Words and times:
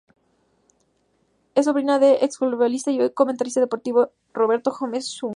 Es 1.53 1.65
sobrina 1.65 1.99
del 1.99 2.17
exfutbolista 2.23 2.89
y 2.89 2.99
hoy 2.99 3.13
comentarista 3.13 3.59
deportivo 3.59 4.11
Roberto 4.33 4.71
Gómez 4.79 5.15
Junco. 5.21 5.29